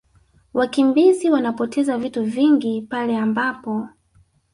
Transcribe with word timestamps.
Wakimbizi 0.53 1.29
wanapoteza 1.29 1.97
vitu 1.97 2.23
vingi 2.23 2.81
pale 2.81 3.17
ambapo 3.17 3.89